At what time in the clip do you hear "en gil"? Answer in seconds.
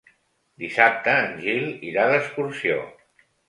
1.27-1.69